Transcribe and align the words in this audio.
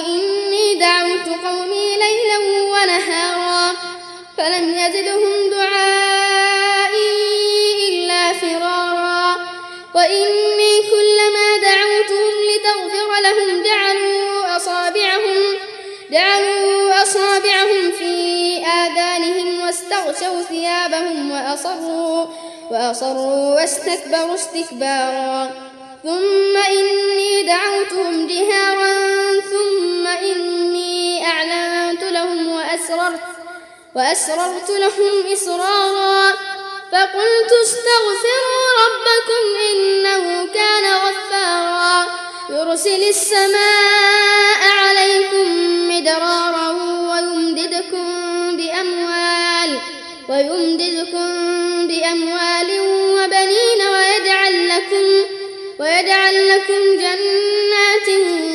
إني 0.00 0.74
دعوت 0.74 1.28
قومي 1.46 1.96
ليلا 1.96 2.38
ونهارا 2.72 3.72
فلم 4.38 4.74
يزدهم 4.74 5.50
دعائي 5.50 7.08
إلا 7.88 8.32
فرارا 8.32 9.36
وإني 9.94 10.72
كلما 10.90 11.56
دعوتهم 11.62 12.32
لتغفر 12.48 13.10
لهم 13.22 13.62
جعلوا 13.62 14.56
أصابعهم 14.56 15.56
جعلوا 16.10 17.02
أصابعهم 17.02 17.92
في 17.98 18.56
آذانهم 18.66 19.60
واستغشوا 19.66 20.42
ثيابهم 20.42 21.30
وأصروا 21.30 22.26
وأصروا 22.70 23.54
واستكبروا 23.54 24.34
استكبارا 24.34 25.50
وأسررت 32.90 33.20
وأسررت 33.94 34.70
لهم 34.70 35.32
إسرارا 35.32 36.32
فقلت 36.92 37.52
استغفروا 37.62 38.66
ربكم 38.82 39.44
إنه 39.70 40.46
كان 40.54 40.84
غفارا 40.94 42.06
يرسل 42.50 43.02
السماء 43.08 44.60
عليكم 44.78 45.46
مدرارا 45.88 46.68
ويمددكم 47.10 48.06
بأموال 48.56 49.78
ويمددكم 50.28 51.28
بأموال 51.88 52.80
وبنين 52.90 53.80
ويجعل 53.92 54.68
لكم 54.68 55.06
ويجعل 55.78 56.48
لكم 56.48 56.96
جنات 56.96 58.08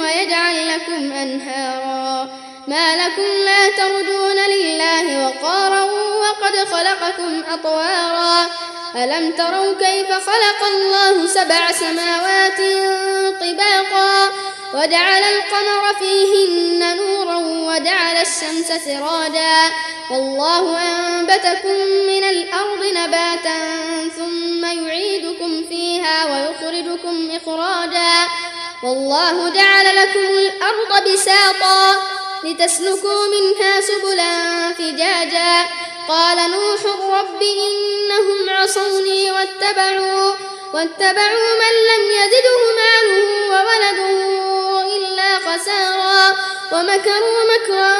ويجعل 0.00 0.68
لكم 0.68 1.12
أنهارا 1.12 2.28
ما 2.68 2.96
لكم 2.96 3.44
لا 3.44 3.68
ترجون 3.68 4.36
لله 4.36 5.26
وقارا 5.26 5.82
وقد 6.20 6.56
خلقكم 6.72 7.42
أطوارا. 7.52 8.46
ألم 8.96 9.32
تروا 9.32 9.74
كيف 9.74 10.12
خلق 10.12 10.60
الله 10.68 11.26
سبع 11.26 11.72
سماوات 11.72 12.58
طباقا؟ 13.40 14.30
وجعل 14.74 15.22
القمر 15.22 15.94
فيهن 15.98 16.96
نورا 16.96 17.36
وجعل 17.36 18.16
الشمس 18.16 18.84
سراجا. 18.84 19.74
والله 20.10 20.78
أنبتكم 20.78 21.78
من 22.06 22.24
الأرض 22.24 22.84
نباتا 22.94 23.58
ثم 24.16 24.64
يعيدكم 24.64 25.64
فيها 25.68 26.24
ويخرجكم 26.24 27.30
إخراجا. 27.30 28.28
والله 28.82 29.48
جعل 29.48 29.96
لكم 29.96 30.18
الأرض 30.18 31.08
بساطا. 31.08 31.96
لتسلكوا 32.44 33.26
منها 33.26 33.80
سبلا 33.80 34.34
فجاجا. 34.78 35.66
قال 36.08 36.50
نوح 36.50 36.80
رب 37.18 37.42
إنهم 37.42 38.50
عصوني 38.50 39.30
واتبعوا 39.30 40.34
واتبعوا 40.74 41.50
من 41.62 41.74
لم 41.90 42.02
يزده 42.18 42.60
ماله 42.78 43.24
وولده 43.50 44.10
إلا 44.96 45.30
خسارا. 45.38 46.36
ومكروا 46.72 47.40
مكرا 47.52 47.96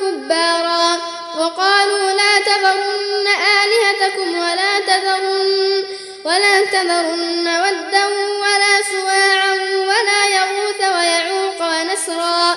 كبارا. 0.00 1.00
وقالوا 1.38 2.12
لا 2.12 2.38
تذرن 2.38 3.26
آلهتكم 3.62 4.38
ولا 4.38 4.80
تذرن 4.80 5.84
ولا 6.24 6.64
تذرن 6.64 7.46
ودا 7.64 8.06
ولا 8.44 8.74
سواعا 8.90 9.54
ولا 9.90 10.20
يغوث 10.36 10.80
ويعوق 10.80 11.60
ونسرا. 11.60 12.56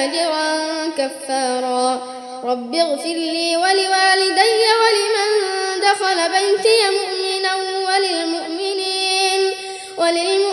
فاجرا 0.00 0.58
كفارا. 0.98 2.00
رب 2.44 2.74
اغفر 2.74 3.08
لي 3.08 3.56
ولوالدي 3.56 4.62
ولمن 4.80 5.30
دخل 5.82 6.18
بيتي 6.32 6.80
مؤمنا 6.90 7.54
وللمؤمنين. 7.88 9.54
وللمؤمنين 9.96 10.49